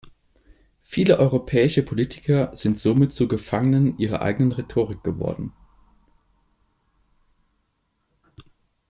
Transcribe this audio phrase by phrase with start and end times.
[0.81, 5.53] Viele europäische Politiker sind somit zu Gefangenen ihrer eigenen Rhetorik geworden.